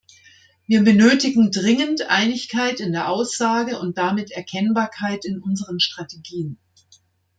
[0.65, 6.57] Wir benötigen dringend Einigkeit in der Aussage und damit Erkennbarkeit in unseren Strategien.